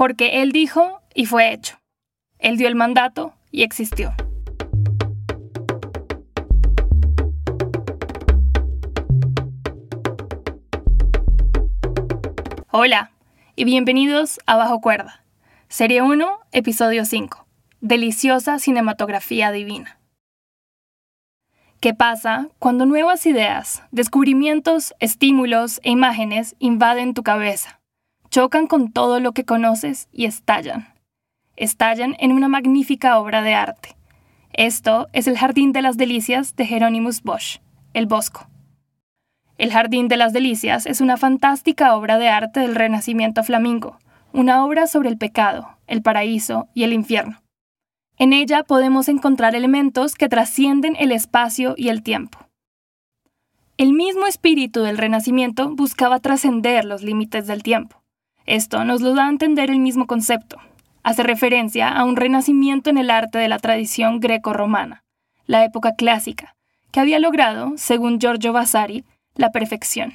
Porque 0.00 0.40
Él 0.40 0.50
dijo 0.50 1.02
y 1.14 1.26
fue 1.26 1.52
hecho. 1.52 1.76
Él 2.38 2.56
dio 2.56 2.68
el 2.68 2.74
mandato 2.74 3.34
y 3.50 3.64
existió. 3.64 4.14
Hola 12.70 13.10
y 13.54 13.64
bienvenidos 13.64 14.40
a 14.46 14.56
Bajo 14.56 14.80
Cuerda, 14.80 15.22
Serie 15.68 16.00
1, 16.00 16.40
Episodio 16.52 17.04
5, 17.04 17.46
Deliciosa 17.82 18.58
Cinematografía 18.58 19.52
Divina. 19.52 20.00
¿Qué 21.80 21.92
pasa 21.92 22.48
cuando 22.58 22.86
nuevas 22.86 23.26
ideas, 23.26 23.82
descubrimientos, 23.90 24.94
estímulos 24.98 25.78
e 25.82 25.90
imágenes 25.90 26.56
invaden 26.58 27.12
tu 27.12 27.22
cabeza, 27.22 27.79
chocan 28.30 28.66
con 28.66 28.92
todo 28.92 29.20
lo 29.20 29.32
que 29.32 29.44
conoces 29.44 30.08
y 30.12 30.24
estallan? 30.24 30.94
Estallan 31.56 32.16
en 32.18 32.32
una 32.32 32.48
magnífica 32.48 33.18
obra 33.18 33.42
de 33.42 33.54
arte. 33.54 33.96
Esto 34.52 35.08
es 35.12 35.26
El 35.26 35.36
Jardín 35.36 35.72
de 35.72 35.82
las 35.82 35.96
Delicias 35.96 36.56
de 36.56 36.66
Hieronymus 36.66 37.22
Bosch, 37.22 37.60
El 37.92 38.06
Bosco 38.06 38.50
el 39.60 39.72
Jardín 39.72 40.08
de 40.08 40.16
las 40.16 40.32
Delicias 40.32 40.86
es 40.86 41.02
una 41.02 41.18
fantástica 41.18 41.94
obra 41.94 42.16
de 42.16 42.30
arte 42.30 42.60
del 42.60 42.74
Renacimiento 42.74 43.44
flamingo, 43.44 43.98
una 44.32 44.64
obra 44.64 44.86
sobre 44.86 45.10
el 45.10 45.18
pecado, 45.18 45.76
el 45.86 46.00
paraíso 46.00 46.68
y 46.72 46.84
el 46.84 46.94
infierno. 46.94 47.42
En 48.16 48.32
ella 48.32 48.62
podemos 48.62 49.10
encontrar 49.10 49.54
elementos 49.54 50.14
que 50.14 50.30
trascienden 50.30 50.96
el 50.98 51.12
espacio 51.12 51.74
y 51.76 51.90
el 51.90 52.02
tiempo. 52.02 52.38
El 53.76 53.92
mismo 53.92 54.26
espíritu 54.26 54.80
del 54.80 54.96
Renacimiento 54.96 55.68
buscaba 55.76 56.20
trascender 56.20 56.86
los 56.86 57.02
límites 57.02 57.46
del 57.46 57.62
tiempo. 57.62 57.99
Esto 58.50 58.84
nos 58.84 59.00
lo 59.00 59.14
da 59.14 59.26
a 59.26 59.30
entender 59.30 59.70
el 59.70 59.78
mismo 59.78 60.08
concepto. 60.08 60.56
Hace 61.04 61.22
referencia 61.22 61.88
a 61.88 62.02
un 62.02 62.16
renacimiento 62.16 62.90
en 62.90 62.98
el 62.98 63.08
arte 63.08 63.38
de 63.38 63.46
la 63.46 63.60
tradición 63.60 64.18
greco-romana, 64.18 65.04
la 65.46 65.64
época 65.64 65.94
clásica, 65.94 66.56
que 66.90 66.98
había 66.98 67.20
logrado, 67.20 67.74
según 67.76 68.18
Giorgio 68.18 68.52
Vasari, 68.52 69.04
la 69.36 69.52
perfección. 69.52 70.14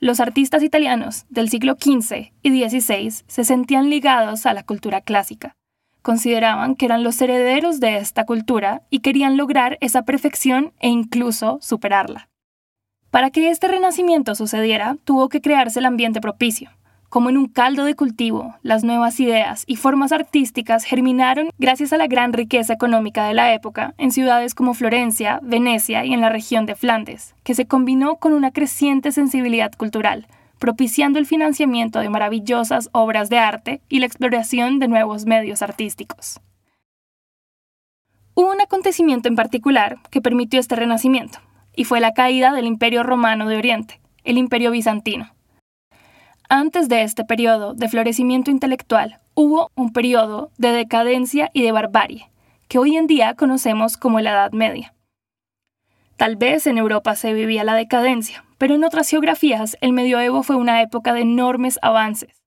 Los 0.00 0.18
artistas 0.18 0.64
italianos 0.64 1.26
del 1.28 1.48
siglo 1.48 1.76
XV 1.80 2.32
y 2.42 2.68
XVI 2.68 3.12
se 3.28 3.44
sentían 3.44 3.88
ligados 3.88 4.46
a 4.46 4.52
la 4.52 4.64
cultura 4.64 5.00
clásica. 5.00 5.54
Consideraban 6.02 6.74
que 6.74 6.86
eran 6.86 7.04
los 7.04 7.22
herederos 7.22 7.78
de 7.78 7.98
esta 7.98 8.26
cultura 8.26 8.82
y 8.90 8.98
querían 8.98 9.36
lograr 9.36 9.78
esa 9.80 10.02
perfección 10.02 10.72
e 10.80 10.88
incluso 10.88 11.60
superarla. 11.62 12.30
Para 13.12 13.30
que 13.30 13.48
este 13.48 13.68
renacimiento 13.68 14.34
sucediera, 14.34 14.96
tuvo 15.04 15.28
que 15.28 15.40
crearse 15.40 15.78
el 15.78 15.86
ambiente 15.86 16.20
propicio. 16.20 16.72
Como 17.10 17.28
en 17.28 17.36
un 17.36 17.48
caldo 17.48 17.84
de 17.84 17.96
cultivo, 17.96 18.54
las 18.62 18.84
nuevas 18.84 19.18
ideas 19.18 19.64
y 19.66 19.74
formas 19.74 20.12
artísticas 20.12 20.84
germinaron 20.84 21.50
gracias 21.58 21.92
a 21.92 21.96
la 21.96 22.06
gran 22.06 22.32
riqueza 22.32 22.72
económica 22.72 23.26
de 23.26 23.34
la 23.34 23.52
época 23.52 23.94
en 23.98 24.12
ciudades 24.12 24.54
como 24.54 24.74
Florencia, 24.74 25.40
Venecia 25.42 26.04
y 26.04 26.14
en 26.14 26.20
la 26.20 26.28
región 26.28 26.66
de 26.66 26.76
Flandes, 26.76 27.34
que 27.42 27.56
se 27.56 27.66
combinó 27.66 28.18
con 28.18 28.32
una 28.32 28.52
creciente 28.52 29.10
sensibilidad 29.10 29.72
cultural, 29.72 30.28
propiciando 30.60 31.18
el 31.18 31.26
financiamiento 31.26 31.98
de 31.98 32.10
maravillosas 32.10 32.90
obras 32.92 33.28
de 33.28 33.38
arte 33.38 33.80
y 33.88 33.98
la 33.98 34.06
exploración 34.06 34.78
de 34.78 34.86
nuevos 34.86 35.26
medios 35.26 35.62
artísticos. 35.62 36.38
Hubo 38.34 38.52
un 38.52 38.60
acontecimiento 38.60 39.28
en 39.28 39.34
particular 39.34 39.98
que 40.10 40.20
permitió 40.20 40.60
este 40.60 40.76
renacimiento, 40.76 41.40
y 41.74 41.86
fue 41.86 41.98
la 41.98 42.12
caída 42.12 42.52
del 42.52 42.66
Imperio 42.66 43.02
Romano 43.02 43.48
de 43.48 43.56
Oriente, 43.56 44.00
el 44.22 44.38
Imperio 44.38 44.70
Bizantino 44.70 45.32
antes 46.50 46.88
de 46.88 47.02
este 47.02 47.24
periodo 47.24 47.74
de 47.74 47.88
florecimiento 47.88 48.50
intelectual, 48.50 49.18
hubo 49.34 49.70
un 49.76 49.92
periodo 49.92 50.50
de 50.58 50.72
decadencia 50.72 51.48
y 51.54 51.62
de 51.62 51.70
barbarie, 51.70 52.28
que 52.66 52.78
hoy 52.78 52.96
en 52.96 53.06
día 53.06 53.34
conocemos 53.34 53.96
como 53.96 54.20
la 54.20 54.32
Edad 54.32 54.52
Media. 54.52 54.92
Tal 56.16 56.34
vez 56.34 56.66
en 56.66 56.76
Europa 56.76 57.14
se 57.14 57.32
vivía 57.32 57.62
la 57.62 57.74
decadencia, 57.74 58.44
pero 58.58 58.74
en 58.74 58.82
otras 58.82 59.08
geografías 59.08 59.78
el 59.80 59.92
medioevo 59.92 60.42
fue 60.42 60.56
una 60.56 60.82
época 60.82 61.14
de 61.14 61.20
enormes 61.20 61.78
avances. 61.82 62.42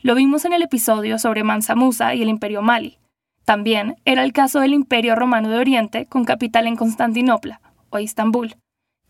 Lo 0.00 0.14
vimos 0.14 0.44
en 0.44 0.52
el 0.52 0.62
episodio 0.62 1.18
sobre 1.18 1.42
Mansa 1.42 1.74
Musa 1.74 2.14
y 2.14 2.22
el 2.22 2.28
Imperio 2.28 2.62
Mali. 2.62 2.98
También 3.44 3.96
era 4.04 4.22
el 4.22 4.32
caso 4.32 4.60
del 4.60 4.72
Imperio 4.72 5.16
Romano 5.16 5.48
de 5.48 5.58
Oriente, 5.58 6.06
con 6.06 6.24
capital 6.24 6.68
en 6.68 6.76
Constantinopla, 6.76 7.60
o 7.90 7.98
Istambul, 7.98 8.54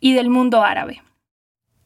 y 0.00 0.14
del 0.14 0.30
mundo 0.30 0.62
árabe. 0.62 1.02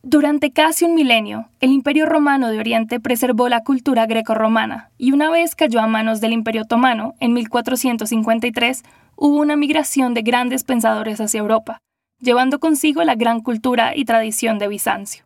Durante 0.04 0.50
casi 0.50 0.84
un 0.84 0.96
milenio, 0.96 1.48
el 1.60 1.70
Imperio 1.70 2.06
Romano 2.06 2.48
de 2.48 2.58
Oriente 2.58 2.98
preservó 2.98 3.48
la 3.48 3.62
cultura 3.62 4.06
greco-romana 4.06 4.90
y 4.98 5.12
una 5.12 5.30
vez 5.30 5.54
cayó 5.54 5.78
a 5.78 5.86
manos 5.86 6.20
del 6.20 6.32
Imperio 6.32 6.62
Otomano, 6.62 7.14
en 7.20 7.32
1453, 7.32 8.82
hubo 9.14 9.36
una 9.36 9.54
migración 9.54 10.12
de 10.12 10.22
grandes 10.22 10.64
pensadores 10.64 11.20
hacia 11.20 11.38
Europa, 11.38 11.78
llevando 12.18 12.58
consigo 12.58 13.04
la 13.04 13.14
gran 13.14 13.42
cultura 13.42 13.94
y 13.94 14.04
tradición 14.04 14.58
de 14.58 14.66
Bizancio. 14.66 15.24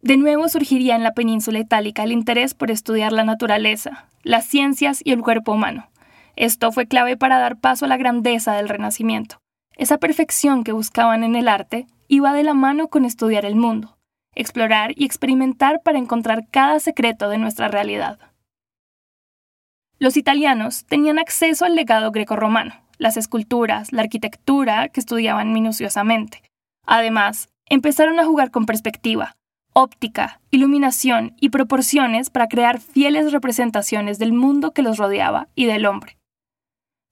De 0.00 0.16
nuevo 0.16 0.48
surgiría 0.48 0.94
en 0.94 1.02
la 1.02 1.14
península 1.14 1.58
itálica 1.58 2.04
el 2.04 2.12
interés 2.12 2.54
por 2.54 2.70
estudiar 2.70 3.12
la 3.12 3.24
naturaleza, 3.24 4.06
las 4.22 4.46
ciencias 4.46 5.00
y 5.04 5.10
el 5.10 5.22
cuerpo 5.22 5.54
humano. 5.54 5.88
Esto 6.36 6.70
fue 6.70 6.86
clave 6.86 7.16
para 7.16 7.40
dar 7.40 7.56
paso 7.56 7.86
a 7.86 7.88
la 7.88 7.96
grandeza 7.96 8.52
del 8.54 8.68
Renacimiento, 8.68 9.38
esa 9.76 9.98
perfección 9.98 10.62
que 10.62 10.70
buscaban 10.70 11.24
en 11.24 11.34
el 11.34 11.48
arte 11.48 11.86
iba 12.12 12.34
de 12.34 12.42
la 12.42 12.52
mano 12.52 12.88
con 12.88 13.06
estudiar 13.06 13.46
el 13.46 13.56
mundo, 13.56 13.96
explorar 14.34 14.92
y 14.96 15.06
experimentar 15.06 15.80
para 15.82 15.96
encontrar 15.96 16.46
cada 16.50 16.78
secreto 16.78 17.30
de 17.30 17.38
nuestra 17.38 17.68
realidad. 17.68 18.18
Los 19.98 20.18
italianos 20.18 20.84
tenían 20.84 21.18
acceso 21.18 21.64
al 21.64 21.74
legado 21.74 22.10
grecorromano, 22.10 22.74
las 22.98 23.16
esculturas, 23.16 23.94
la 23.94 24.02
arquitectura 24.02 24.90
que 24.90 25.00
estudiaban 25.00 25.54
minuciosamente. 25.54 26.42
Además, 26.84 27.48
empezaron 27.64 28.20
a 28.20 28.26
jugar 28.26 28.50
con 28.50 28.66
perspectiva, 28.66 29.36
óptica, 29.72 30.42
iluminación 30.50 31.34
y 31.40 31.48
proporciones 31.48 32.28
para 32.28 32.48
crear 32.48 32.78
fieles 32.78 33.32
representaciones 33.32 34.18
del 34.18 34.34
mundo 34.34 34.72
que 34.72 34.82
los 34.82 34.98
rodeaba 34.98 35.48
y 35.54 35.64
del 35.64 35.86
hombre. 35.86 36.18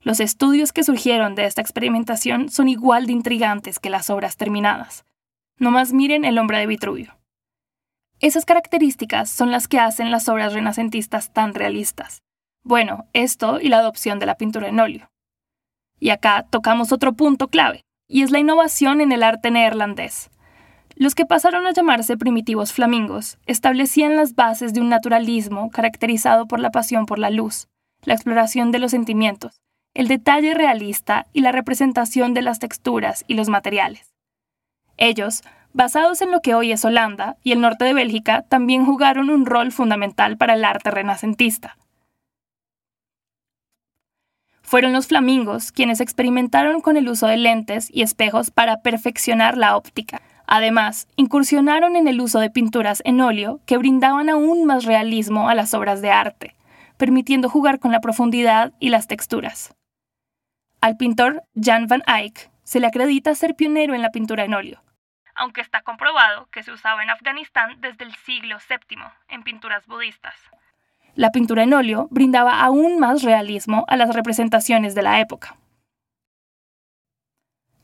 Los 0.03 0.19
estudios 0.19 0.73
que 0.73 0.83
surgieron 0.83 1.35
de 1.35 1.45
esta 1.45 1.61
experimentación 1.61 2.49
son 2.49 2.69
igual 2.69 3.07
de 3.07 3.13
intrigantes 3.13 3.79
que 3.79 3.91
las 3.91 4.09
obras 4.09 4.39
terminadas. 4.39 5.05
No 5.59 5.71
más 5.71 5.93
miren 5.93 6.25
El 6.25 6.39
hombre 6.39 6.59
de 6.59 6.67
Vitruvio. 6.67 7.19
Esas 8.19 8.47
características 8.47 9.29
son 9.29 9.51
las 9.51 9.69
que 9.69 9.79
hacen 9.79 10.11
las 10.11 10.29
obras 10.31 10.55
renacentistas 10.55 11.35
tan 11.35 11.53
realistas. 11.53 12.23
Bueno, 12.63 13.07
esto 13.13 13.61
y 13.61 13.69
la 13.69 13.79
adopción 13.79 14.19
de 14.19 14.27
la 14.27 14.37
pintura 14.37 14.69
en 14.69 14.81
óleo. 14.81 15.11
Y 15.99 16.09
acá 16.09 16.47
tocamos 16.49 16.93
otro 16.93 17.13
punto 17.13 17.49
clave, 17.49 17.83
y 18.09 18.23
es 18.23 18.31
la 18.31 18.39
innovación 18.39 19.03
en 19.03 19.13
el 19.13 19.23
arte 19.23 19.51
neerlandés. 19.51 20.31
Los 20.97 21.15
que 21.15 21.27
pasaron 21.27 21.67
a 21.67 21.73
llamarse 21.73 22.17
primitivos 22.17 22.73
flamingos 22.73 23.39
establecían 23.45 24.17
las 24.17 24.35
bases 24.35 24.73
de 24.73 24.81
un 24.81 24.89
naturalismo 24.89 25.71
caracterizado 25.71 26.47
por 26.47 26.59
la 26.59 26.71
pasión 26.71 27.05
por 27.05 27.19
la 27.19 27.31
luz, 27.31 27.69
la 28.03 28.15
exploración 28.15 28.71
de 28.71 28.79
los 28.79 28.91
sentimientos, 28.91 29.61
el 29.95 30.07
detalle 30.07 30.55
realista 30.55 31.27
y 31.33 31.41
la 31.41 31.53
representación 31.53 32.33
de 32.33 32.43
las 32.43 32.59
texturas 32.59 33.25
y 33.27 33.35
los 33.35 33.49
materiales. 33.49 34.15
Ellos, 34.97 35.43
basados 35.73 36.23
en 36.23 36.31
lo 36.31 36.41
que 36.41 36.55
hoy 36.55 36.73
es 36.73 36.85
Holanda 36.85 37.37
y 37.43 37.53
el 37.53 37.61
norte 37.61 37.85
de 37.85 37.95
Bélgica, 37.95 38.43
también 38.49 38.85
jugaron 38.85 39.31
un 39.31 39.47
rol 39.47 39.73
fundamental 39.73 40.37
para 40.37 40.55
el 40.55 40.65
arte 40.65 40.91
renacentista. 40.91 41.77
Fueron 44.63 44.93
los 44.93 45.09
flamingos 45.09 45.73
quienes 45.73 46.01
experimentaron 46.01 46.81
con 46.81 46.97
el 46.97 47.09
uso 47.09 47.27
de 47.27 47.37
lentes 47.37 47.89
y 47.93 48.03
espejos 48.03 48.53
para 48.53 48.83
perfeccionar 48.83 49.59
la 49.59 49.77
óptica. 49.77 50.23
Además, 50.47 51.09
incursionaron 51.17 51.97
en 51.97 52.07
el 52.07 52.21
uso 52.21 52.39
de 52.39 52.51
pinturas 52.51 53.03
en 53.05 53.21
óleo 53.21 53.61
que 53.67 53.79
brindaban 53.79 54.29
aún 54.29 54.67
más 54.67 54.85
realismo 54.85 55.49
a 55.49 55.57
las 55.57 55.75
obras 55.75 56.03
de 56.03 56.11
arte, 56.11 56.55
permitiendo 56.97 57.49
jugar 57.49 57.81
con 57.81 57.91
la 57.91 58.01
profundidad 58.01 58.73
y 58.79 58.91
las 58.91 59.09
texturas. 59.09 59.75
Al 60.83 60.97
pintor 60.97 61.43
Jan 61.55 61.89
van 61.89 62.03
Eyck 62.07 62.51
se 62.63 62.81
le 62.81 62.87
acredita 62.87 63.35
ser 63.35 63.55
pionero 63.55 63.95
en 63.95 64.01
la 64.01 64.11
pintura 64.11 64.45
en 64.45 64.55
óleo, 64.55 64.83
aunque 65.35 65.61
está 65.61 65.83
comprobado 65.83 66.49
que 66.51 66.63
se 66.63 66.73
usaba 66.73 67.03
en 67.03 67.11
Afganistán 67.11 67.79
desde 67.83 68.07
el 68.07 68.15
siglo 68.15 68.57
VII 68.67 69.03
en 69.29 69.43
pinturas 69.43 69.87
budistas. 69.87 70.35
La 71.15 71.33
pintura 71.33 71.65
en 71.65 71.75
óleo 71.75 72.09
brindaba 72.11 72.63
aún 72.63 72.99
más 72.99 73.23
realismo 73.23 73.85
a 73.89 73.97
las 73.99 74.15
representaciones 74.15 74.95
de 74.95 75.03
la 75.03 75.21
época. 75.21 75.57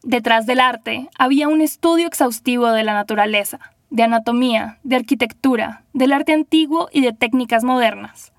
Detrás 0.02 0.46
del 0.46 0.60
arte 0.60 1.10
había 1.18 1.48
un 1.48 1.60
estudio 1.60 2.06
exhaustivo 2.06 2.70
de 2.70 2.82
la 2.82 2.94
naturaleza, 2.94 3.72
de 3.90 4.04
anatomía, 4.04 4.78
de 4.84 4.96
arquitectura, 4.96 5.84
del 5.92 6.14
arte 6.14 6.32
antiguo 6.32 6.88
y 6.92 7.02
de 7.02 7.12
técnicas 7.12 7.62
modernas. 7.62 8.32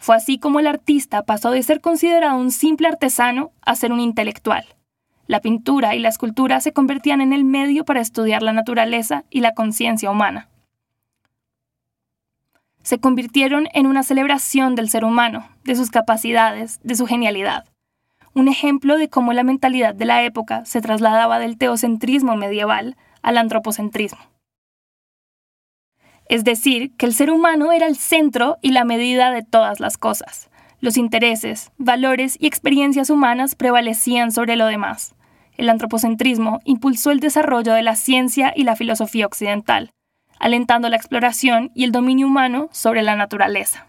Fue 0.00 0.16
así 0.16 0.38
como 0.38 0.60
el 0.60 0.66
artista 0.66 1.24
pasó 1.24 1.50
de 1.50 1.62
ser 1.62 1.82
considerado 1.82 2.38
un 2.38 2.50
simple 2.50 2.88
artesano 2.88 3.52
a 3.60 3.76
ser 3.76 3.92
un 3.92 4.00
intelectual. 4.00 4.64
La 5.26 5.40
pintura 5.40 5.94
y 5.94 5.98
la 5.98 6.08
escultura 6.08 6.58
se 6.60 6.72
convertían 6.72 7.20
en 7.20 7.34
el 7.34 7.44
medio 7.44 7.84
para 7.84 8.00
estudiar 8.00 8.42
la 8.42 8.54
naturaleza 8.54 9.24
y 9.28 9.40
la 9.40 9.52
conciencia 9.52 10.10
humana. 10.10 10.48
se 12.82 12.98
convirtieron 12.98 13.68
en 13.74 13.86
una 13.86 14.02
celebración 14.02 14.74
del 14.74 14.88
ser 14.88 15.04
humano, 15.04 15.46
de 15.64 15.76
sus 15.76 15.90
capacidades, 15.90 16.80
de 16.82 16.94
su 16.94 17.06
genialidad. 17.06 17.66
Un 18.32 18.48
ejemplo 18.48 18.96
de 18.96 19.10
cómo 19.10 19.34
la 19.34 19.44
mentalidad 19.44 19.94
de 19.94 20.06
la 20.06 20.24
época 20.24 20.64
se 20.64 20.80
trasladaba 20.80 21.38
del 21.38 21.58
teocentrismo 21.58 22.36
medieval 22.36 22.96
al 23.20 23.36
antropocentrismo. 23.36 24.29
Es 26.30 26.44
decir, 26.44 26.92
que 26.96 27.06
el 27.06 27.12
ser 27.12 27.32
humano 27.32 27.72
era 27.72 27.88
el 27.88 27.96
centro 27.96 28.56
y 28.62 28.70
la 28.70 28.84
medida 28.84 29.32
de 29.32 29.42
todas 29.42 29.80
las 29.80 29.98
cosas. 29.98 30.48
Los 30.78 30.96
intereses, 30.96 31.72
valores 31.76 32.36
y 32.38 32.46
experiencias 32.46 33.10
humanas 33.10 33.56
prevalecían 33.56 34.30
sobre 34.30 34.54
lo 34.54 34.66
demás. 34.66 35.16
El 35.56 35.68
antropocentrismo 35.68 36.60
impulsó 36.64 37.10
el 37.10 37.18
desarrollo 37.18 37.72
de 37.72 37.82
la 37.82 37.96
ciencia 37.96 38.52
y 38.54 38.62
la 38.62 38.76
filosofía 38.76 39.26
occidental, 39.26 39.90
alentando 40.38 40.88
la 40.88 40.94
exploración 40.94 41.72
y 41.74 41.82
el 41.82 41.90
dominio 41.90 42.28
humano 42.28 42.68
sobre 42.70 43.02
la 43.02 43.16
naturaleza. 43.16 43.88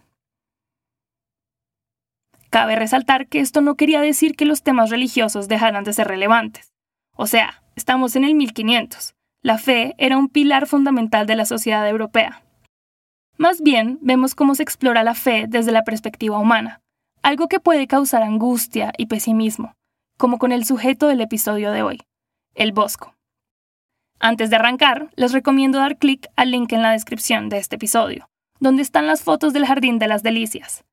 Cabe 2.50 2.76
resaltar 2.76 3.28
que 3.28 3.40
esto 3.40 3.62
no 3.62 3.76
quería 3.76 4.02
decir 4.02 4.36
que 4.36 4.46
los 4.46 4.64
temas 4.64 4.90
religiosos 4.90 5.48
dejaran 5.48 5.84
de 5.84 5.94
ser 5.94 6.08
relevantes. 6.08 6.74
O 7.16 7.28
sea, 7.28 7.62
estamos 7.76 8.16
en 8.16 8.24
el 8.24 8.34
1500. 8.34 9.14
La 9.44 9.58
fe 9.58 9.96
era 9.98 10.18
un 10.18 10.30
pilar 10.30 10.68
fundamental 10.68 11.26
de 11.26 11.36
la 11.36 11.46
sociedad 11.46 11.88
europea. 11.90 12.44
Más 13.38 13.62
bien, 13.62 13.98
vemos 14.02 14.36
cómo 14.36 14.54
se 14.54 14.62
explora 14.62 15.04
la 15.04 15.16
fe 15.16 15.46
desde 15.48 15.72
la 15.72 15.84
perspectiva 15.84 16.38
humana, 16.38 16.82
algo 17.24 17.48
que 17.48 17.60
puede 17.60 17.88
causar 17.88 18.22
angustia 18.22 18.94
y 18.98 19.08
pesimismo, 19.08 19.74
como 20.20 20.38
con 20.38 20.52
el 20.52 20.64
sujeto 20.64 21.08
del 21.08 21.22
episodio 21.22 21.72
de 21.72 21.82
hoy, 21.82 22.02
el 22.54 22.72
Bosco. 22.72 23.16
Antes 24.20 24.52
de 24.52 24.58
arrancar, 24.58 25.10
les 25.16 25.32
recomiendo 25.32 25.80
dar 25.80 25.98
clic 25.98 26.28
al 26.36 26.52
link 26.52 26.72
en 26.74 26.84
la 26.84 26.92
descripción 26.92 27.50
de 27.50 27.58
este 27.58 27.78
episodio, 27.78 28.30
donde 28.60 28.84
están 28.84 29.08
las 29.08 29.24
fotos 29.24 29.54
del 29.54 29.66
Jardín 29.66 29.98
de 29.98 30.08
las 30.08 30.22
Delicias. 30.22 30.84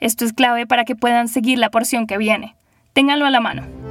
Esto 0.00 0.24
es 0.24 0.32
clave 0.32 0.66
para 0.66 0.84
que 0.84 0.96
puedan 0.96 1.28
seguir 1.28 1.58
la 1.58 1.70
porción 1.70 2.08
que 2.08 2.18
viene. 2.18 2.56
Ténganlo 2.94 3.26
a 3.26 3.30
la 3.30 3.38
mano. 3.38 3.81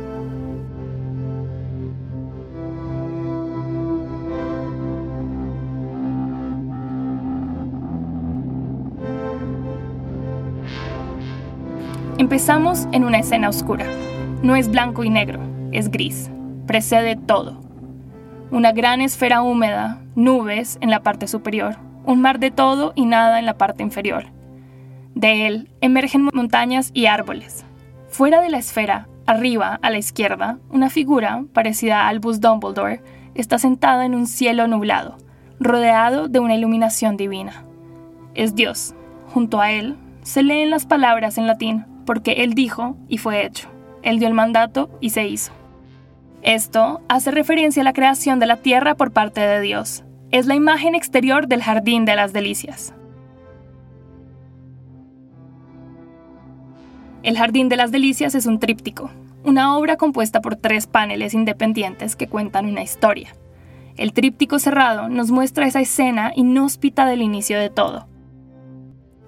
Empezamos 12.22 12.88
en 12.92 13.04
una 13.04 13.18
escena 13.18 13.50
oscura. 13.50 13.88
No 14.44 14.56
es 14.56 14.70
blanco 14.70 15.04
y 15.04 15.10
negro, 15.10 15.40
es 15.72 15.90
gris. 15.90 16.30
Precede 16.68 17.16
todo 17.16 17.60
una 18.52 18.74
gran 18.74 19.02
esfera 19.02 19.42
húmeda, 19.42 20.04
nubes 20.14 20.78
en 20.82 20.92
la 20.92 21.02
parte 21.02 21.28
superior, 21.28 21.78
un 22.06 22.22
mar 22.22 22.38
de 22.38 22.52
todo 22.52 22.94
y 22.94 23.08
nada 23.08 23.40
en 23.40 23.48
la 23.48 23.58
parte 23.58 23.82
inferior. 23.82 24.26
De 25.16 25.48
él 25.48 25.72
emergen 25.82 26.30
montañas 26.32 26.92
y 26.94 27.08
árboles. 27.08 27.66
Fuera 28.08 28.40
de 28.40 28.52
la 28.52 28.60
esfera, 28.60 29.08
arriba, 29.26 29.80
a 29.82 29.90
la 29.90 29.98
izquierda, 29.98 30.60
una 30.70 30.92
figura, 30.92 31.44
parecida 31.54 32.02
a 32.02 32.10
Albus 32.10 32.40
Dumbledore, 32.40 33.02
está 33.34 33.58
sentada 33.58 34.06
en 34.06 34.14
un 34.14 34.28
cielo 34.28 34.68
nublado, 34.68 35.18
rodeado 35.60 36.28
de 36.28 36.40
una 36.40 36.54
iluminación 36.54 37.18
divina. 37.18 37.64
Es 38.36 38.54
Dios. 38.54 38.94
Junto 39.34 39.60
a 39.60 39.72
él 39.72 39.98
se 40.22 40.44
leen 40.44 40.70
las 40.70 40.86
palabras 40.86 41.40
en 41.40 41.48
latín, 41.48 41.86
porque 42.06 42.44
él 42.44 42.54
dijo 42.54 42.98
y 43.08 43.18
fue 43.18 43.46
hecho. 43.46 43.70
Él 44.04 44.20
dio 44.20 44.28
el 44.28 44.34
mandato 44.34 44.90
y 45.00 45.12
se 45.12 45.28
hizo. 45.28 45.52
Esto 46.42 47.02
hace 47.08 47.32
referencia 47.32 47.82
a 47.82 47.84
la 47.84 47.94
creación 47.94 48.40
de 48.40 48.48
la 48.48 48.58
tierra 48.58 48.96
por 48.96 49.12
parte 49.12 49.42
de 49.42 49.62
Dios. 49.62 50.04
Es 50.32 50.48
la 50.48 50.56
imagen 50.56 50.96
exterior 50.96 51.48
del 51.48 51.62
jardín 51.62 52.06
de 52.06 52.16
las 52.16 52.34
delicias. 52.34 52.94
El 57.24 57.38
Jardín 57.38 57.70
de 57.70 57.78
las 57.78 57.92
Delicias 57.92 58.34
es 58.34 58.48
un 58.48 58.58
tríptico, 58.58 59.12
una 59.44 59.78
obra 59.78 59.96
compuesta 59.96 60.42
por 60.42 60.56
tres 60.56 60.88
paneles 60.88 61.36
independientes 61.36 62.16
que 62.16 62.28
cuentan 62.28 62.66
una 62.66 62.82
historia. 62.82 63.36
El 63.96 64.14
tríptico 64.14 64.58
cerrado 64.58 65.08
nos 65.08 65.30
muestra 65.30 65.68
esa 65.68 65.82
escena 65.82 66.32
inhóspita 66.36 67.06
del 67.06 67.22
inicio 67.22 67.60
de 67.60 67.70
todo. 67.70 68.08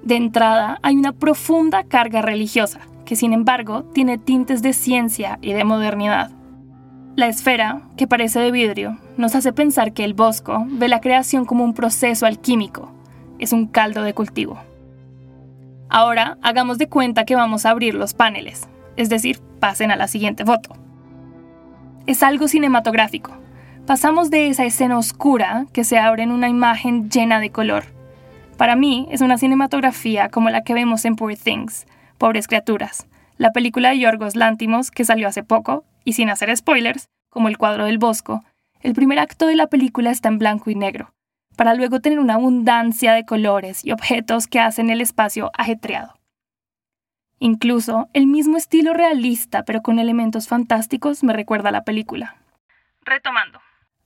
De 0.03 0.17
entrada 0.17 0.79
hay 0.81 0.95
una 0.97 1.13
profunda 1.13 1.83
carga 1.83 2.21
religiosa, 2.21 2.81
que 3.05 3.15
sin 3.15 3.31
embargo 3.31 3.83
tiene 3.94 4.17
tintes 4.17 4.61
de 4.61 4.73
ciencia 4.73 5.39
y 5.41 5.53
de 5.53 5.63
modernidad. 5.63 6.31
La 7.15 7.27
esfera, 7.27 7.83
que 7.95 8.07
parece 8.07 8.39
de 8.39 8.51
vidrio, 8.51 8.97
nos 9.17 9.35
hace 9.35 9.53
pensar 9.53 9.94
que 9.94 10.03
el 10.03 10.13
bosco 10.13 10.65
ve 10.67 10.88
la 10.88 11.00
creación 11.00 11.45
como 11.45 11.63
un 11.63 11.73
proceso 11.73 12.25
alquímico. 12.25 12.91
Es 13.39 13.53
un 13.53 13.67
caldo 13.67 14.03
de 14.03 14.13
cultivo. 14.13 14.59
Ahora 15.89 16.38
hagamos 16.41 16.79
de 16.79 16.89
cuenta 16.89 17.23
que 17.23 17.35
vamos 17.35 17.65
a 17.65 17.69
abrir 17.69 17.94
los 17.94 18.13
paneles, 18.13 18.67
es 18.97 19.09
decir, 19.09 19.39
pasen 19.59 19.91
a 19.91 19.95
la 19.95 20.07
siguiente 20.07 20.44
foto. 20.44 20.75
Es 22.07 22.23
algo 22.23 22.47
cinematográfico. 22.49 23.31
Pasamos 23.85 24.29
de 24.29 24.47
esa 24.47 24.65
escena 24.65 24.97
oscura 24.97 25.67
que 25.71 25.83
se 25.83 25.99
abre 25.99 26.23
en 26.23 26.31
una 26.31 26.49
imagen 26.49 27.09
llena 27.09 27.39
de 27.39 27.51
color. 27.51 27.85
Para 28.63 28.77
mí 28.77 29.10
es 29.12 29.19
una 29.19 29.38
cinematografía 29.38 30.30
como 30.30 30.50
la 30.50 30.63
que 30.63 30.74
vemos 30.74 31.04
en 31.04 31.18
Poor 31.18 31.36
Things, 31.36 31.86
Pobres 32.18 32.48
Criaturas, 32.48 33.07
la 33.36 33.51
película 33.51 33.89
de 33.89 34.00
Yorgos 34.00 34.38
Lántimos 34.38 34.89
que 34.89 35.04
salió 35.04 35.27
hace 35.27 35.44
poco 35.44 35.83
y 36.06 36.13
sin 36.13 36.30
hacer 36.30 36.56
spoilers, 36.56 37.10
como 37.30 37.50
el 37.50 37.57
cuadro 37.57 37.83
del 37.83 37.98
Bosco, 37.98 38.45
el 38.80 38.94
primer 38.94 39.19
acto 39.19 39.48
de 39.48 39.57
la 39.57 39.68
película 39.68 40.12
está 40.12 40.30
en 40.30 40.39
blanco 40.39 40.69
y 40.69 40.75
negro, 40.75 41.13
para 41.57 41.74
luego 41.74 42.00
tener 42.00 42.21
una 42.21 42.36
abundancia 42.36 43.12
de 43.12 43.25
colores 43.25 43.83
y 43.83 43.92
objetos 43.92 44.48
que 44.48 44.62
hacen 44.62 44.89
el 44.89 45.01
espacio 45.01 45.51
ajetreado. 45.57 46.18
Incluso 47.39 48.07
el 48.13 48.27
mismo 48.27 48.56
estilo 48.56 48.94
realista, 48.94 49.66
pero 49.66 49.81
con 49.81 50.00
elementos 50.00 50.48
fantásticos, 50.48 51.21
me 51.21 51.33
recuerda 51.33 51.68
a 51.68 51.74
la 51.74 51.83
película. 51.83 52.38
Retomando. 53.01 53.59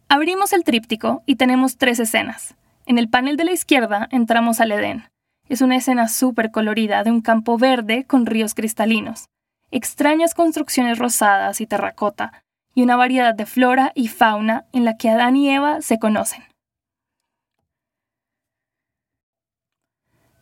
Abrimos 0.10 0.52
el 0.52 0.64
tríptico 0.64 1.22
y 1.28 1.36
tenemos 1.36 1.78
tres 1.78 2.00
escenas. 2.00 2.56
En 2.88 2.98
el 2.98 3.10
panel 3.10 3.38
de 3.38 3.44
la 3.44 3.52
izquierda 3.52 4.08
entramos 4.12 4.60
al 4.60 4.72
Edén. 4.72 5.04
Es 5.50 5.62
una 5.62 5.76
escena 5.76 6.08
súper 6.08 6.50
colorida 6.50 7.04
de 7.04 7.12
un 7.12 7.22
campo 7.22 7.58
verde 7.58 8.06
con 8.06 8.26
ríos 8.26 8.56
cristalinos 8.56 9.28
extrañas 9.72 10.34
construcciones 10.34 10.98
rosadas 10.98 11.62
y 11.62 11.68
terracota, 11.68 12.44
y 12.74 12.84
una 12.84 12.96
variedad 12.96 13.34
de 13.34 13.46
flora 13.46 13.92
y 13.96 14.08
fauna 14.08 14.66
en 14.72 14.86
la 14.86 14.98
que 14.98 15.10
Adán 15.10 15.36
y 15.36 15.50
Eva 15.50 15.82
se 15.82 16.00
conocen. 16.00 16.44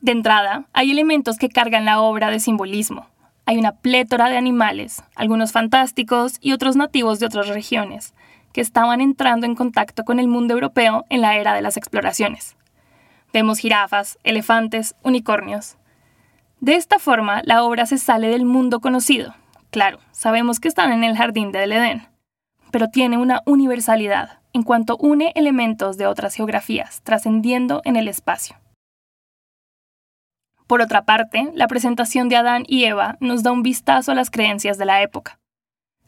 De 0.01 0.11
entrada, 0.11 0.65
hay 0.73 0.91
elementos 0.91 1.37
que 1.37 1.49
cargan 1.49 1.85
la 1.85 1.99
obra 1.99 2.29
de 2.29 2.39
simbolismo. 2.39 3.07
Hay 3.47 3.57
una 3.57 3.73
plétora 3.73 4.29
de 4.29 4.37
animales, 4.37 5.03
algunos 5.15 5.51
fantásticos 5.51 6.37
y 6.41 6.51
otros 6.51 6.75
nativos 6.75 7.19
de 7.19 7.25
otras 7.25 7.47
regiones, 7.47 8.13
que 8.55 8.61
estaban 8.61 9.01
entrando 9.01 9.45
en 9.45 9.53
contacto 9.53 10.05
con 10.05 10.17
el 10.17 10.29
mundo 10.29 10.53
europeo 10.53 11.03
en 11.09 11.19
la 11.19 11.35
era 11.35 11.53
de 11.53 11.61
las 11.61 11.75
exploraciones. 11.75 12.55
Vemos 13.33 13.59
jirafas, 13.59 14.17
elefantes, 14.23 14.95
unicornios, 15.03 15.75
de 16.61 16.75
esta 16.75 16.99
forma, 16.99 17.41
la 17.43 17.63
obra 17.63 17.85
se 17.85 17.97
sale 17.97 18.29
del 18.29 18.45
mundo 18.45 18.79
conocido. 18.79 19.35
Claro, 19.71 19.99
sabemos 20.13 20.61
que 20.61 20.69
están 20.69 20.93
en 20.93 21.03
el 21.03 21.17
jardín 21.17 21.51
del 21.51 21.73
Edén, 21.73 22.07
pero 22.71 22.87
tiene 22.87 23.17
una 23.17 23.41
universalidad 23.45 24.39
en 24.53 24.63
cuanto 24.63 24.95
une 24.95 25.33
elementos 25.35 25.97
de 25.97 26.07
otras 26.07 26.33
geografías, 26.33 27.01
trascendiendo 27.03 27.81
en 27.83 27.97
el 27.97 28.07
espacio. 28.07 28.55
Por 30.65 30.81
otra 30.81 31.03
parte, 31.03 31.51
la 31.53 31.67
presentación 31.67 32.29
de 32.29 32.37
Adán 32.37 32.63
y 32.67 32.85
Eva 32.85 33.17
nos 33.19 33.43
da 33.43 33.51
un 33.51 33.63
vistazo 33.63 34.13
a 34.13 34.15
las 34.15 34.31
creencias 34.31 34.77
de 34.77 34.85
la 34.85 35.01
época. 35.01 35.37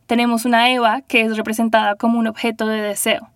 Tenemos 0.07 0.45
una 0.45 0.71
Eva 0.71 1.01
que 1.01 1.21
es 1.21 1.35
representada 1.35 1.95
como 1.95 2.17
un 2.17 2.27
objeto 2.27 2.65
de 2.65 2.81
deseo. 2.81 3.29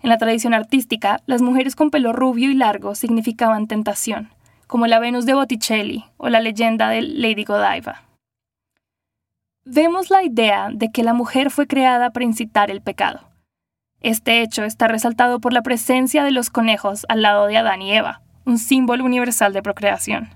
En 0.00 0.08
la 0.08 0.18
tradición 0.18 0.54
artística, 0.54 1.20
las 1.26 1.42
mujeres 1.42 1.74
con 1.74 1.90
pelo 1.90 2.12
rubio 2.12 2.48
y 2.48 2.54
largo 2.54 2.94
significaban 2.94 3.66
tentación, 3.66 4.30
como 4.68 4.86
la 4.86 5.00
Venus 5.00 5.26
de 5.26 5.34
Botticelli 5.34 6.04
o 6.16 6.28
la 6.28 6.40
leyenda 6.40 6.88
de 6.90 7.02
Lady 7.02 7.42
Godiva. 7.42 8.04
Vemos 9.64 10.10
la 10.10 10.22
idea 10.22 10.68
de 10.72 10.92
que 10.92 11.02
la 11.02 11.12
mujer 11.12 11.50
fue 11.50 11.66
creada 11.66 12.10
para 12.10 12.24
incitar 12.24 12.70
el 12.70 12.82
pecado. 12.82 13.28
Este 14.00 14.42
hecho 14.42 14.62
está 14.62 14.86
resaltado 14.86 15.40
por 15.40 15.52
la 15.52 15.62
presencia 15.62 16.22
de 16.22 16.30
los 16.30 16.50
conejos 16.50 17.04
al 17.08 17.22
lado 17.22 17.46
de 17.46 17.56
Adán 17.56 17.82
y 17.82 17.92
Eva, 17.92 18.22
un 18.44 18.58
símbolo 18.58 19.04
universal 19.04 19.52
de 19.52 19.62
procreación. 19.62 20.35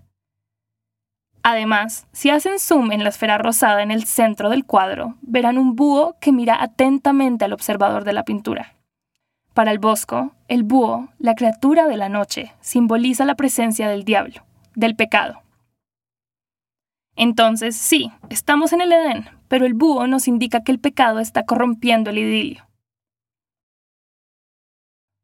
Además, 1.42 2.06
si 2.12 2.30
hacen 2.30 2.58
zoom 2.58 2.92
en 2.92 3.02
la 3.02 3.08
esfera 3.08 3.38
rosada 3.38 3.82
en 3.82 3.90
el 3.90 4.04
centro 4.04 4.50
del 4.50 4.66
cuadro, 4.66 5.16
verán 5.22 5.56
un 5.56 5.74
búho 5.74 6.16
que 6.20 6.32
mira 6.32 6.62
atentamente 6.62 7.44
al 7.44 7.52
observador 7.52 8.04
de 8.04 8.12
la 8.12 8.24
pintura. 8.24 8.74
Para 9.54 9.72
el 9.72 9.78
Bosco, 9.78 10.32
el 10.48 10.62
búho, 10.62 11.08
la 11.18 11.34
criatura 11.34 11.86
de 11.86 11.96
la 11.96 12.08
noche, 12.08 12.52
simboliza 12.60 13.24
la 13.24 13.34
presencia 13.34 13.88
del 13.88 14.04
diablo, 14.04 14.44
del 14.74 14.94
pecado. 14.96 15.42
Entonces, 17.16 17.76
sí, 17.76 18.12
estamos 18.28 18.72
en 18.72 18.82
el 18.82 18.92
Edén, 18.92 19.28
pero 19.48 19.66
el 19.66 19.74
búho 19.74 20.06
nos 20.06 20.28
indica 20.28 20.62
que 20.62 20.72
el 20.72 20.78
pecado 20.78 21.18
está 21.18 21.44
corrompiendo 21.44 22.10
el 22.10 22.18
idilio. 22.18 22.66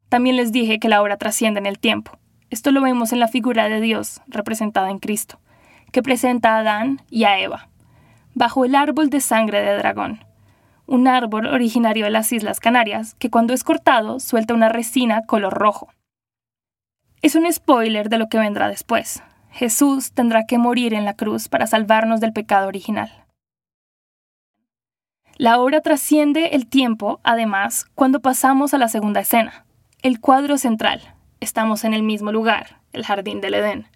También 0.09 0.37
les 0.37 0.51
dije 0.51 0.79
que 0.79 0.89
la 0.89 1.03
obra 1.03 1.17
trasciende 1.17 1.61
en 1.61 1.67
el 1.67 1.79
tiempo. 1.79 2.19
Esto 2.49 2.71
lo 2.71 2.81
vemos 2.81 3.13
en 3.13 3.21
la 3.21 3.29
figura 3.29 3.69
de 3.69 3.81
Dios 3.81 4.21
representada 4.27 4.91
en 4.91 4.99
Cristo, 4.99 5.41
que 5.97 6.03
presenta 6.03 6.57
a 6.57 6.59
Adán 6.59 7.01
y 7.09 7.25
a 7.25 7.39
Eva, 7.39 7.71
bajo 8.35 8.67
el 8.67 8.75
árbol 8.75 9.09
de 9.09 9.23
sangre 9.23 9.63
de 9.63 9.79
dragón, 9.79 10.27
un 10.85 11.09
árbol 11.09 11.47
originario 11.47 12.05
de 12.05 12.11
las 12.11 12.31
Islas 12.35 12.61
Canarias 12.61 13.15
que 13.15 13.31
cuando 13.31 13.55
es 13.55 13.65
cortado 13.65 14.21
suelta 14.21 14.53
una 14.53 14.69
resina 14.69 15.25
color 15.25 15.55
rojo. 15.55 15.89
Es 17.23 17.35
un 17.35 17.51
spoiler 17.51 18.11
de 18.11 18.19
lo 18.19 18.29
que 18.29 18.37
vendrá 18.37 18.69
después. 18.69 19.23
Jesús 19.51 20.13
tendrá 20.13 20.45
que 20.45 20.59
morir 20.59 20.93
en 20.93 21.07
la 21.07 21.15
cruz 21.15 21.49
para 21.49 21.67
salvarnos 21.67 22.21
del 22.21 22.35
pecado 22.35 22.69
original. 22.69 23.25
La 25.39 25.59
obra 25.59 25.81
trasciende 25.81 26.49
el 26.49 26.67
tiempo, 26.67 27.21
además, 27.25 27.87
cuando 27.95 28.21
pasamos 28.21 28.75
a 28.75 28.79
la 28.79 28.89
segunda 28.89 29.21
escena, 29.21 29.65
el 30.03 30.21
cuadro 30.21 30.59
central. 30.59 31.01
Estamos 31.41 31.85
en 31.85 31.95
el 31.95 32.03
mismo 32.03 32.33
lugar, 32.33 32.83
el 32.93 33.03
jardín 33.07 33.41
del 33.41 33.55
Edén, 33.55 33.89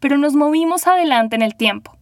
pero 0.00 0.18
nos 0.18 0.34
movimos 0.34 0.86
adelante 0.86 1.36
en 1.36 1.42
el 1.42 1.56
tiempo. 1.56 1.96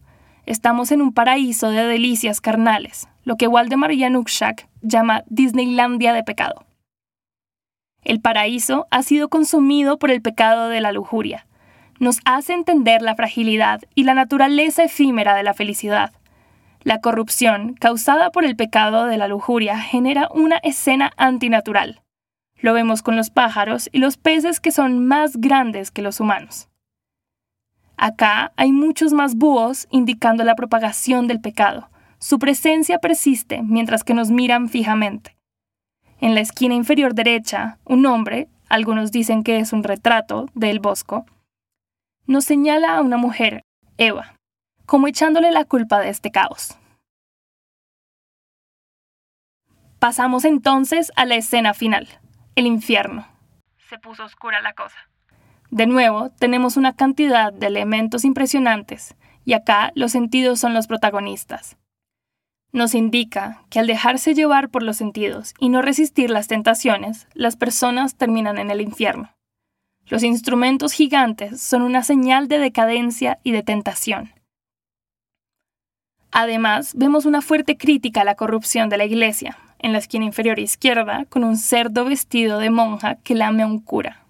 Estamos 0.45 0.91
en 0.91 1.01
un 1.01 1.13
paraíso 1.13 1.69
de 1.69 1.85
delicias 1.85 2.41
carnales, 2.41 3.07
lo 3.23 3.35
que 3.35 3.47
Waldemar 3.47 3.95
Janukshak 3.97 4.67
llama 4.81 5.23
Disneylandia 5.27 6.13
de 6.13 6.23
pecado. 6.23 6.65
El 8.03 8.21
paraíso 8.21 8.85
ha 8.91 9.01
sido 9.01 9.29
consumido 9.29 9.97
por 9.97 10.11
el 10.11 10.21
pecado 10.21 10.69
de 10.69 10.79
la 10.79 10.91
lujuria. 10.91 11.47
Nos 11.99 12.19
hace 12.25 12.53
entender 12.53 13.01
la 13.01 13.15
fragilidad 13.15 13.81
y 13.95 14.03
la 14.03 14.13
naturaleza 14.13 14.83
efímera 14.83 15.33
de 15.33 15.43
la 15.43 15.55
felicidad. 15.55 16.13
La 16.83 17.01
corrupción 17.01 17.73
causada 17.73 18.29
por 18.29 18.45
el 18.45 18.55
pecado 18.55 19.05
de 19.05 19.17
la 19.17 19.27
lujuria 19.27 19.79
genera 19.79 20.29
una 20.31 20.57
escena 20.57 21.11
antinatural. 21.17 22.03
Lo 22.61 22.73
vemos 22.73 23.01
con 23.01 23.15
los 23.15 23.31
pájaros 23.31 23.89
y 23.91 23.97
los 23.97 24.17
peces 24.17 24.59
que 24.59 24.71
son 24.71 25.03
más 25.07 25.37
grandes 25.37 25.89
que 25.89 26.03
los 26.03 26.19
humanos. 26.19 26.69
Acá 27.97 28.51
hay 28.57 28.71
muchos 28.71 29.13
más 29.13 29.35
búhos 29.35 29.87
indicando 29.89 30.43
la 30.43 30.55
propagación 30.55 31.27
del 31.27 31.39
pecado. 31.39 31.89
Su 32.19 32.39
presencia 32.39 32.99
persiste 32.99 33.61
mientras 33.61 34.03
que 34.03 34.13
nos 34.13 34.31
miran 34.31 34.69
fijamente. 34.69 35.35
En 36.19 36.33
la 36.33 36.41
esquina 36.41 36.73
inferior 36.73 37.13
derecha, 37.13 37.77
un 37.85 38.05
hombre, 38.05 38.47
algunos 38.69 39.11
dicen 39.11 39.43
que 39.43 39.59
es 39.59 39.73
un 39.73 39.83
retrato 39.83 40.47
del 40.53 40.79
Bosco, 40.79 41.25
nos 42.25 42.45
señala 42.45 42.97
a 42.97 43.01
una 43.01 43.17
mujer, 43.17 43.61
Eva, 43.97 44.35
como 44.85 45.07
echándole 45.07 45.51
la 45.51 45.65
culpa 45.65 45.99
de 45.99 46.09
este 46.09 46.31
caos. 46.31 46.77
Pasamos 49.99 50.45
entonces 50.45 51.11
a 51.15 51.25
la 51.25 51.35
escena 51.35 51.73
final, 51.73 52.07
el 52.55 52.65
infierno. 52.65 53.27
Se 53.89 53.97
puso 53.97 54.23
oscura 54.23 54.61
la 54.61 54.73
cosa. 54.73 54.97
De 55.75 55.87
nuevo, 55.87 56.29
tenemos 56.39 56.77
una 56.77 56.95
cantidad 56.95 57.51
de 57.51 57.67
elementos 57.67 58.23
impresionantes, 58.23 59.15
y 59.43 59.53
acá 59.53 59.91
los 59.93 60.11
sentidos 60.11 60.59
son 60.59 60.73
los 60.73 60.87
protagonistas 60.87 61.77
nos 62.75 62.93
indica 62.93 63.63
que 63.69 63.79
al 63.79 63.87
dejarse 63.87 64.33
llevar 64.33 64.69
por 64.69 64.83
los 64.83 64.97
sentidos 64.97 65.53
y 65.59 65.69
no 65.69 65.81
resistir 65.81 66.29
las 66.29 66.47
tentaciones, 66.47 67.27
las 67.33 67.55
personas 67.55 68.15
terminan 68.15 68.57
en 68.57 68.69
el 68.69 68.81
infierno. 68.81 69.33
Los 70.07 70.23
instrumentos 70.23 70.91
gigantes 70.91 71.61
son 71.61 71.81
una 71.81 72.03
señal 72.03 72.47
de 72.47 72.59
decadencia 72.59 73.39
y 73.43 73.53
de 73.53 73.63
tentación. 73.63 74.33
Además, 76.31 76.93
vemos 76.95 77.25
una 77.25 77.41
fuerte 77.41 77.77
crítica 77.77 78.21
a 78.21 78.25
la 78.25 78.35
corrupción 78.35 78.89
de 78.89 78.97
la 78.97 79.05
iglesia, 79.05 79.57
en 79.79 79.93
la 79.93 79.99
esquina 79.99 80.25
inferior 80.25 80.59
izquierda, 80.59 81.25
con 81.29 81.45
un 81.45 81.55
cerdo 81.55 82.03
vestido 82.03 82.59
de 82.59 82.69
monja 82.71 83.15
que 83.23 83.35
lame 83.35 83.63
a 83.63 83.67
un 83.67 83.79
cura. 83.79 84.24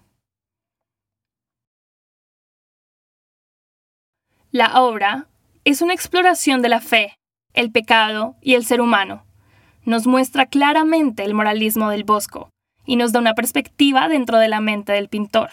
La 4.56 4.80
obra 4.80 5.26
es 5.66 5.82
una 5.82 5.92
exploración 5.92 6.62
de 6.62 6.70
la 6.70 6.80
fe, 6.80 7.18
el 7.52 7.70
pecado 7.70 8.36
y 8.40 8.54
el 8.54 8.64
ser 8.64 8.80
humano. 8.80 9.26
Nos 9.84 10.06
muestra 10.06 10.46
claramente 10.46 11.24
el 11.24 11.34
moralismo 11.34 11.90
del 11.90 12.04
Bosco 12.04 12.48
y 12.86 12.96
nos 12.96 13.12
da 13.12 13.20
una 13.20 13.34
perspectiva 13.34 14.08
dentro 14.08 14.38
de 14.38 14.48
la 14.48 14.62
mente 14.62 14.94
del 14.94 15.10
pintor. 15.10 15.50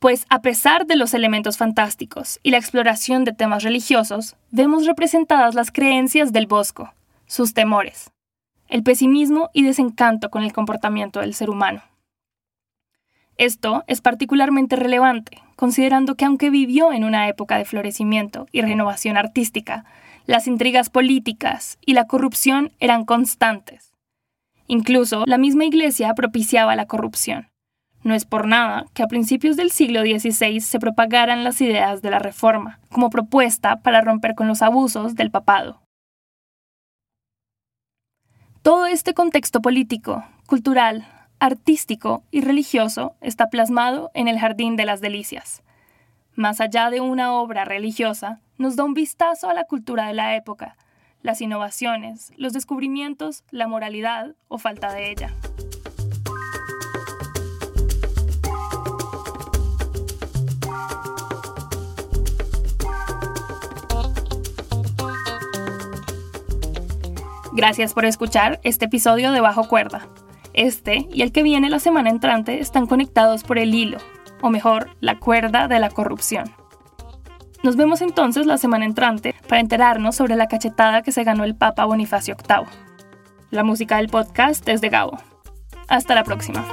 Pues 0.00 0.26
a 0.28 0.42
pesar 0.42 0.86
de 0.86 0.96
los 0.96 1.14
elementos 1.14 1.56
fantásticos 1.56 2.40
y 2.42 2.50
la 2.50 2.56
exploración 2.56 3.22
de 3.22 3.32
temas 3.32 3.62
religiosos, 3.62 4.34
vemos 4.50 4.86
representadas 4.86 5.54
las 5.54 5.70
creencias 5.70 6.32
del 6.32 6.48
Bosco, 6.48 6.92
sus 7.26 7.54
temores, 7.54 8.10
el 8.66 8.82
pesimismo 8.82 9.50
y 9.52 9.62
desencanto 9.62 10.30
con 10.30 10.42
el 10.42 10.52
comportamiento 10.52 11.20
del 11.20 11.34
ser 11.34 11.48
humano. 11.48 11.80
Esto 13.40 13.84
es 13.86 14.02
particularmente 14.02 14.76
relevante, 14.76 15.38
considerando 15.56 16.14
que 16.14 16.26
aunque 16.26 16.50
vivió 16.50 16.92
en 16.92 17.04
una 17.04 17.26
época 17.26 17.56
de 17.56 17.64
florecimiento 17.64 18.46
y 18.52 18.60
renovación 18.60 19.16
artística, 19.16 19.86
las 20.26 20.46
intrigas 20.46 20.90
políticas 20.90 21.78
y 21.80 21.94
la 21.94 22.06
corrupción 22.06 22.70
eran 22.80 23.06
constantes. 23.06 23.94
Incluso 24.66 25.24
la 25.26 25.38
misma 25.38 25.64
Iglesia 25.64 26.12
propiciaba 26.12 26.76
la 26.76 26.84
corrupción. 26.84 27.48
No 28.02 28.14
es 28.14 28.26
por 28.26 28.46
nada 28.46 28.84
que 28.92 29.02
a 29.02 29.08
principios 29.08 29.56
del 29.56 29.70
siglo 29.70 30.02
XVI 30.02 30.60
se 30.60 30.78
propagaran 30.78 31.42
las 31.42 31.62
ideas 31.62 32.02
de 32.02 32.10
la 32.10 32.18
Reforma, 32.18 32.78
como 32.90 33.08
propuesta 33.08 33.76
para 33.76 34.02
romper 34.02 34.34
con 34.34 34.48
los 34.48 34.60
abusos 34.60 35.14
del 35.14 35.30
papado. 35.30 35.80
Todo 38.60 38.84
este 38.84 39.14
contexto 39.14 39.62
político, 39.62 40.26
cultural, 40.46 41.06
artístico 41.40 42.22
y 42.30 42.42
religioso 42.42 43.16
está 43.20 43.48
plasmado 43.48 44.10
en 44.14 44.28
el 44.28 44.38
Jardín 44.38 44.76
de 44.76 44.84
las 44.84 45.00
Delicias. 45.00 45.62
Más 46.34 46.60
allá 46.60 46.90
de 46.90 47.00
una 47.00 47.32
obra 47.32 47.64
religiosa, 47.64 48.38
nos 48.58 48.76
da 48.76 48.84
un 48.84 48.94
vistazo 48.94 49.48
a 49.48 49.54
la 49.54 49.64
cultura 49.64 50.06
de 50.06 50.14
la 50.14 50.36
época, 50.36 50.76
las 51.22 51.40
innovaciones, 51.40 52.32
los 52.36 52.52
descubrimientos, 52.52 53.42
la 53.50 53.66
moralidad 53.66 54.34
o 54.48 54.58
falta 54.58 54.92
de 54.92 55.10
ella. 55.10 55.34
Gracias 67.52 67.92
por 67.92 68.04
escuchar 68.04 68.60
este 68.62 68.86
episodio 68.86 69.32
de 69.32 69.40
Bajo 69.40 69.68
Cuerda. 69.68 70.08
Este 70.52 71.06
y 71.12 71.22
el 71.22 71.32
que 71.32 71.42
viene 71.42 71.70
la 71.70 71.78
semana 71.78 72.10
entrante 72.10 72.60
están 72.60 72.86
conectados 72.86 73.44
por 73.44 73.58
el 73.58 73.74
hilo, 73.74 73.98
o 74.40 74.50
mejor, 74.50 74.90
la 75.00 75.18
cuerda 75.18 75.68
de 75.68 75.78
la 75.78 75.90
corrupción. 75.90 76.52
Nos 77.62 77.76
vemos 77.76 78.00
entonces 78.00 78.46
la 78.46 78.56
semana 78.56 78.86
entrante 78.86 79.34
para 79.46 79.60
enterarnos 79.60 80.16
sobre 80.16 80.36
la 80.36 80.48
cachetada 80.48 81.02
que 81.02 81.12
se 81.12 81.24
ganó 81.24 81.44
el 81.44 81.54
Papa 81.54 81.84
Bonifacio 81.84 82.36
VIII. 82.36 82.66
La 83.50 83.64
música 83.64 83.98
del 83.98 84.08
podcast 84.08 84.66
es 84.68 84.80
de 84.80 84.88
Gabo. 84.88 85.18
Hasta 85.88 86.14
la 86.14 86.24
próxima. 86.24 86.64